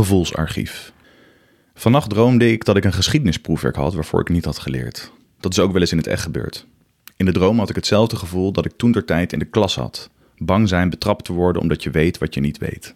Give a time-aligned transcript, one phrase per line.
[0.00, 0.92] Gevoelsarchief.
[1.74, 5.12] Vannacht droomde ik dat ik een geschiedenisproefwerk had waarvoor ik niet had geleerd.
[5.40, 6.66] Dat is ook wel eens in het echt gebeurd.
[7.16, 9.74] In de droom had ik hetzelfde gevoel dat ik toen ter tijd in de klas
[9.74, 10.10] had.
[10.36, 12.94] Bang zijn betrapt te worden omdat je weet wat je niet weet.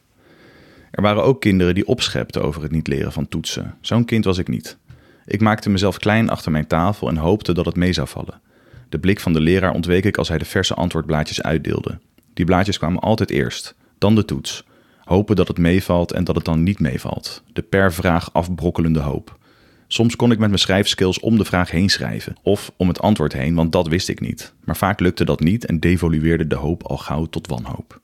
[0.91, 3.75] Er waren ook kinderen die opschepten over het niet leren van toetsen.
[3.81, 4.77] Zo'n kind was ik niet.
[5.25, 8.41] Ik maakte mezelf klein achter mijn tafel en hoopte dat het mee zou vallen.
[8.89, 11.99] De blik van de leraar ontweek ik als hij de verse antwoordblaadjes uitdeelde.
[12.35, 14.65] Die blaadjes kwamen altijd eerst, dan de toets.
[15.05, 17.43] Hopen dat het meevalt en dat het dan niet meevalt.
[17.53, 19.39] De per vraag afbrokkelende hoop.
[19.87, 23.33] Soms kon ik met mijn schrijfskills om de vraag heen schrijven, of om het antwoord
[23.33, 24.53] heen, want dat wist ik niet.
[24.65, 28.01] Maar vaak lukte dat niet en devolueerde de hoop al gauw tot wanhoop.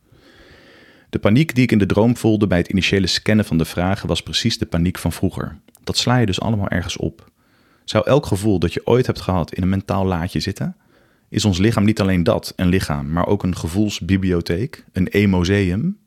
[1.10, 4.08] De paniek die ik in de droom voelde bij het initiële scannen van de vragen
[4.08, 5.58] was precies de paniek van vroeger.
[5.84, 7.30] Dat sla je dus allemaal ergens op.
[7.84, 10.76] Zou elk gevoel dat je ooit hebt gehad in een mentaal laadje zitten?
[11.28, 15.98] Is ons lichaam niet alleen dat, een lichaam, maar ook een gevoelsbibliotheek, een emoseum?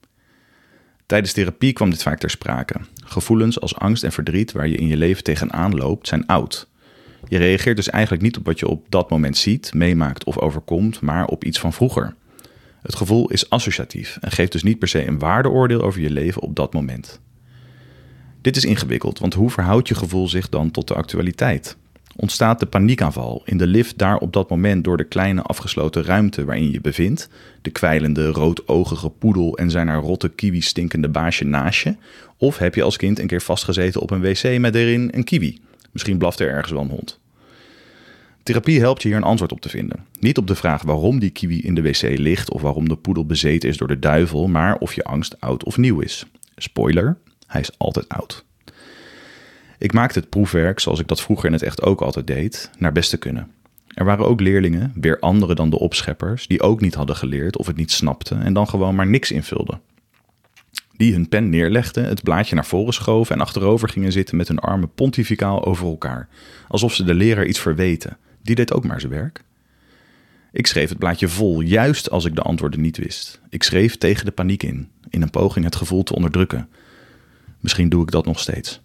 [1.06, 2.76] Tijdens therapie kwam dit vaak ter sprake.
[3.04, 6.68] Gevoelens als angst en verdriet waar je in je leven tegenaan loopt, zijn oud.
[7.28, 11.02] Je reageert dus eigenlijk niet op wat je op dat moment ziet, meemaakt of overkomt,
[11.02, 12.16] maar op iets van vroeger.
[12.82, 16.42] Het gevoel is associatief en geeft dus niet per se een waardeoordeel over je leven
[16.42, 17.20] op dat moment.
[18.42, 21.78] Dit is ingewikkeld, want hoe verhoudt je gevoel zich dan tot de actualiteit?
[22.16, 26.46] Ontstaat de paniekaanval in de lift daar op dat moment door de kleine afgesloten ruimte
[26.46, 27.30] waarin je bevindt,
[27.62, 31.96] de kwijlende roodogige poedel en zijn naar rotte kiwi stinkende baasje naast je?
[32.38, 35.60] Of heb je als kind een keer vastgezeten op een wc met erin een kiwi?
[35.92, 37.20] Misschien blaft er ergens wel een hond.
[38.44, 40.06] Therapie helpt je hier een antwoord op te vinden.
[40.20, 43.26] Niet op de vraag waarom die kiwi in de wc ligt of waarom de poedel
[43.26, 46.26] bezeten is door de duivel, maar of je angst oud of nieuw is.
[46.56, 48.46] Spoiler, hij is altijd oud.
[49.84, 52.92] Ik maakte het proefwerk, zoals ik dat vroeger in het echt ook altijd deed, naar
[52.92, 53.52] beste kunnen.
[53.88, 57.68] Er waren ook leerlingen, weer anderen dan de opscheppers, die ook niet hadden geleerd of
[57.68, 59.82] het niet snapten en dan gewoon maar niks invulden.
[60.98, 64.60] Die hun pen neerlegden, het blaadje naar voren schoven en achterover gingen zitten met hun
[64.60, 66.28] armen pontificaal over elkaar,
[66.68, 68.18] alsof ze de leraar iets verweten.
[68.42, 69.44] Die deed ook maar zijn werk.
[70.52, 73.42] Ik schreef het blaadje vol, juist als ik de antwoorden niet wist.
[73.50, 76.70] Ik schreef tegen de paniek in, in een poging het gevoel te onderdrukken.
[77.60, 78.82] Misschien doe ik dat nog steeds.